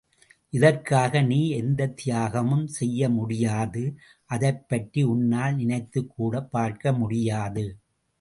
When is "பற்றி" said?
4.69-5.03